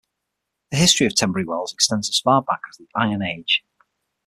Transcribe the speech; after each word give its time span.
The 0.71 0.77
history 0.77 1.05
of 1.05 1.13
Tenbury 1.13 1.45
Wells 1.45 1.71
extends 1.73 2.09
as 2.09 2.19
far 2.19 2.41
back 2.41 2.61
as 2.71 2.77
the 2.77 2.87
Iron 2.95 3.21
Age. 3.21 3.63